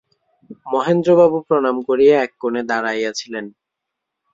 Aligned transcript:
মহেন্দ্রবাবু 0.65 1.37
প্রণাম 1.47 1.77
করিয়া 1.87 2.15
এক 2.25 2.31
কোণে 2.41 2.61
দাঁড়াইয়াছিলেন। 2.69 3.45